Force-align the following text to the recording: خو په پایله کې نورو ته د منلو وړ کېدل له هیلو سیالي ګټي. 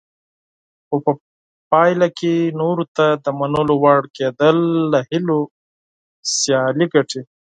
خو 0.87 0.95
په 1.05 1.11
پایله 1.71 2.07
کې 2.19 2.33
نورو 2.61 2.83
ته 2.95 3.05
د 3.23 3.25
منلو 3.39 3.75
وړ 3.83 4.01
کېدل 4.17 4.57
له 4.91 4.99
هیلو 5.09 5.39
سیالي 6.37 6.85
ګټي. 6.93 7.21